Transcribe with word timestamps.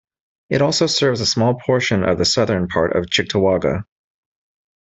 It 0.49 0.63
also 0.63 0.87
serves 0.87 1.21
a 1.21 1.27
small 1.27 1.59
portion 1.63 2.03
of 2.03 2.17
the 2.17 2.25
southern 2.25 2.67
part 2.67 2.95
of 2.95 3.05
Cheektowaga. 3.05 3.83